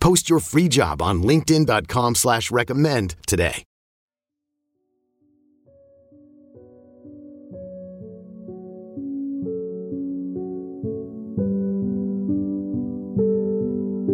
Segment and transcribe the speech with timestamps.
[0.00, 3.64] Post your free job on linkedin.com slash recommend today.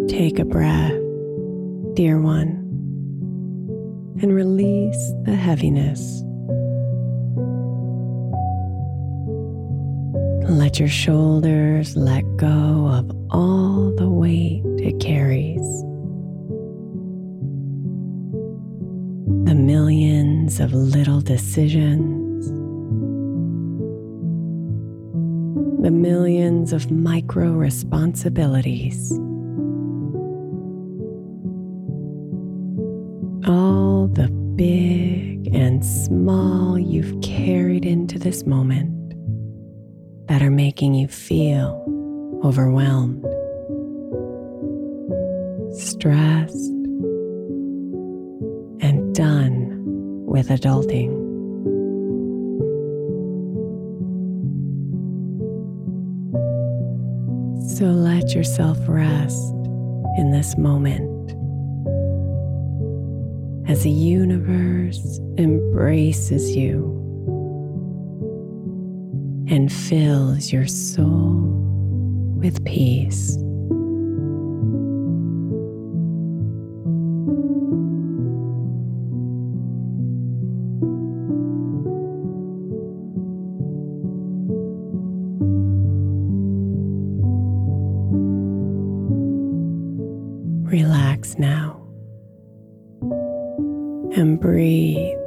[0.08, 0.92] Take a breath,
[1.94, 2.60] dear one,
[4.22, 6.22] and release the heaviness.
[10.48, 15.62] Let your shoulders let go of all the weight it carries.
[19.46, 22.46] The millions of little decisions,
[25.82, 29.12] the millions of micro responsibilities.
[33.48, 39.03] All the big and small you've carried into this moment
[40.26, 41.80] that are making you feel
[42.44, 43.22] overwhelmed,
[45.76, 46.70] stressed,
[48.80, 49.82] and done
[50.26, 51.22] with adulting.
[57.76, 59.54] So let yourself rest
[60.16, 61.10] in this moment
[63.68, 67.03] as the universe embraces you
[69.48, 71.42] and fills your soul
[72.36, 73.36] with peace.
[90.70, 91.80] Relax now
[94.16, 95.23] and breathe.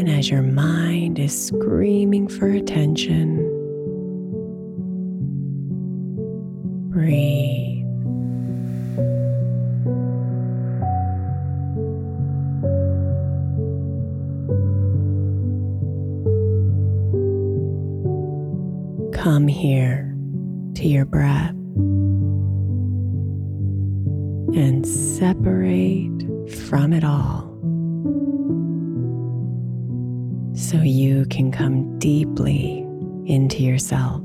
[0.00, 3.36] even as your mind is screaming for attention.
[6.88, 7.84] Breathe.
[19.12, 20.16] Come here
[20.76, 21.50] to your breath
[24.56, 26.08] and separate
[26.70, 27.49] from it all.
[30.70, 32.86] So you can come deeply
[33.26, 34.22] into yourself.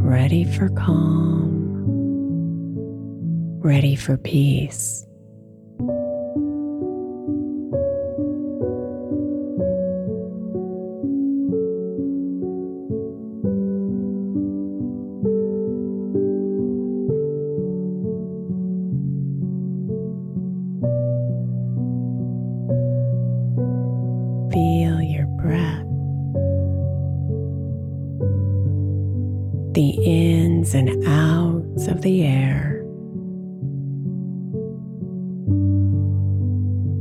[0.00, 1.48] Ready for calm,
[3.58, 5.04] ready for peace.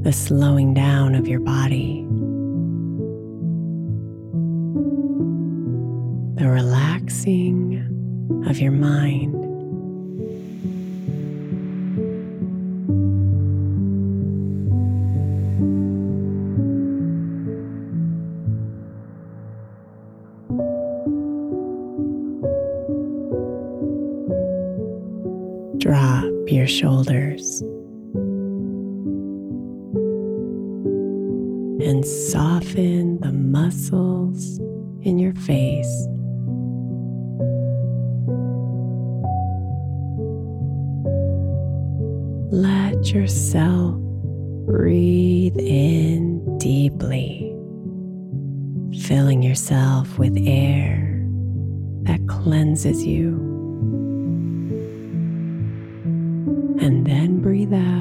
[0.10, 2.04] The slowing down of your body,
[6.34, 7.78] the relaxing
[8.48, 9.36] of your mind.
[25.80, 27.62] Drop your shoulders
[31.90, 34.60] and soften the muscles
[35.02, 36.08] in your face.
[42.52, 43.96] Let yourself
[44.68, 47.56] breathe in deeply,
[49.08, 51.20] filling yourself with air
[52.04, 53.30] that cleanses you.
[56.80, 57.99] And then breathe out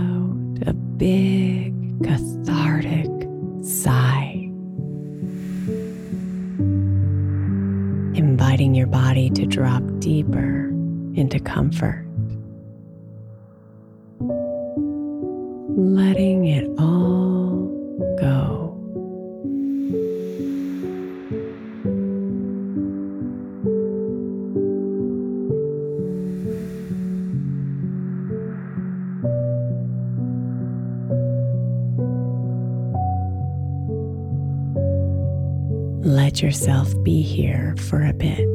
[36.42, 38.46] Yourself be here for a bit.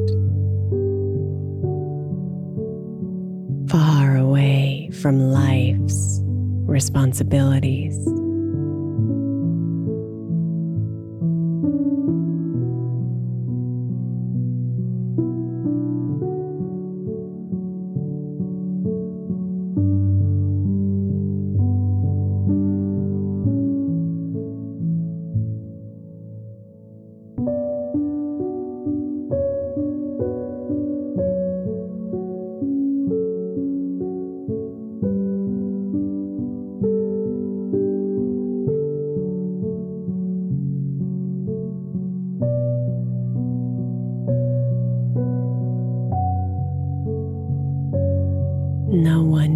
[3.68, 6.20] Far away from life's
[6.66, 8.13] responsibilities.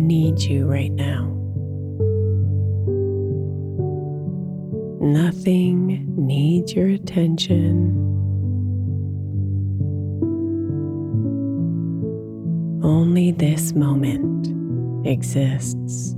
[0.08, 1.26] Needs you right now.
[5.02, 7.94] Nothing needs your attention.
[12.82, 14.46] Only this moment
[15.06, 16.14] exists.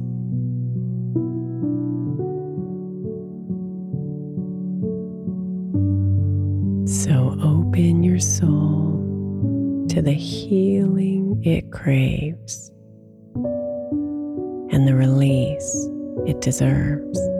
[6.86, 12.69] So open your soul to the healing it craves
[14.80, 15.88] and the release
[16.26, 17.39] it deserves.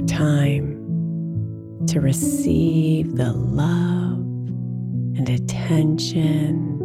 [0.00, 4.18] Your time to receive the love
[5.18, 6.80] and attention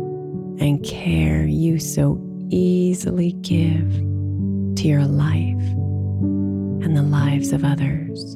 [0.60, 3.90] and care you so easily give
[4.76, 5.64] to your life
[6.84, 8.34] and the lives of others.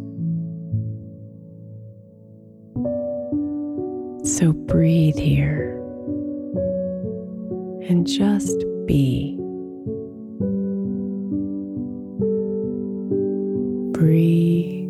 [4.33, 5.77] So breathe here
[7.89, 9.37] and just be.
[13.99, 14.87] breathe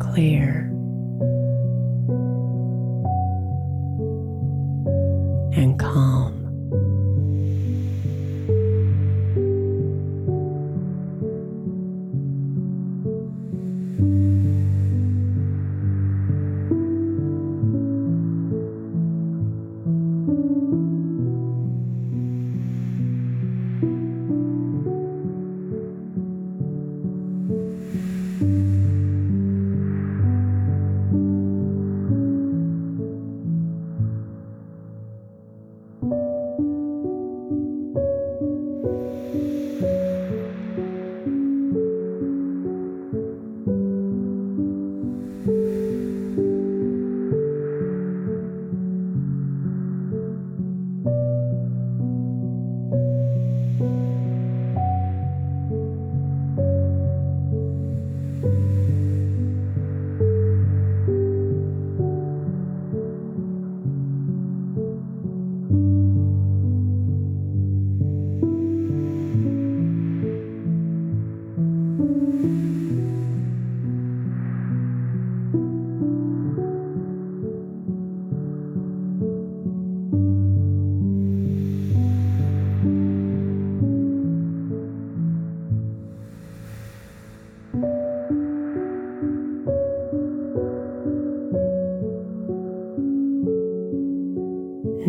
[0.00, 0.66] clear
[5.54, 6.33] and calm.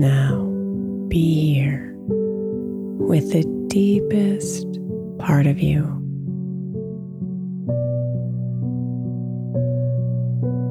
[0.06, 0.36] Now
[1.08, 4.68] be here with the deepest
[5.18, 5.82] part of you.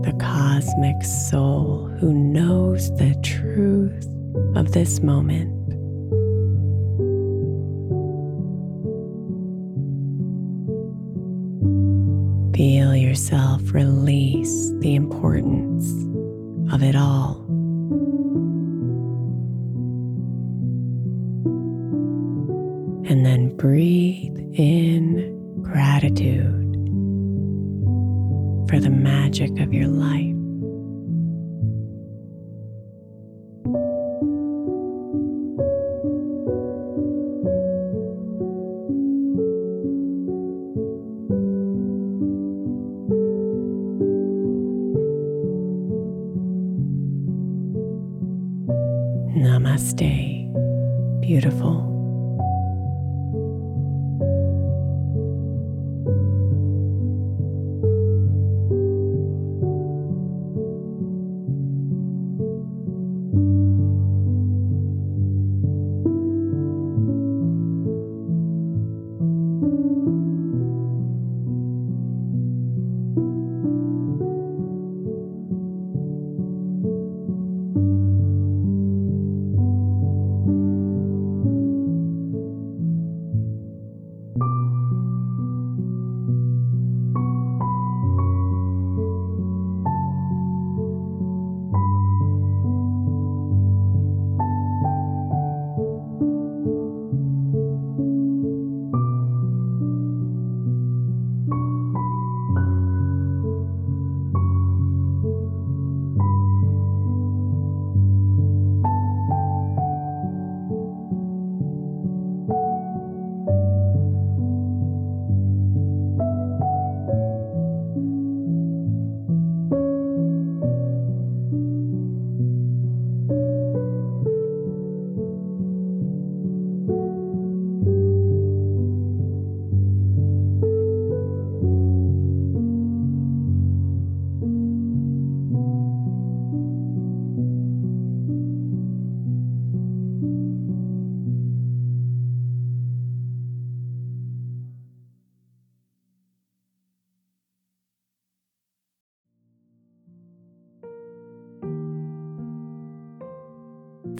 [0.04, 4.06] The cosmic soul who knows the truth
[4.54, 5.50] of this moment.
[12.54, 15.90] Feel yourself release the importance
[16.72, 17.43] of it all.
[23.64, 24.93] Breathe in